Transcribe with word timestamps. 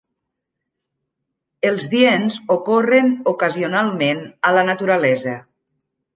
Els 1.71 1.85
diens 1.91 2.39
ocorren 2.57 3.13
ocasionalment 3.35 4.27
a 4.51 4.53
la 4.59 4.67
naturalesa. 4.73 5.37